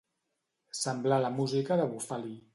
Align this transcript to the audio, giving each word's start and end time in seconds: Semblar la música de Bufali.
Semblar 0.79 1.21
la 1.27 1.31
música 1.37 1.81
de 1.83 1.89
Bufali. 1.95 2.35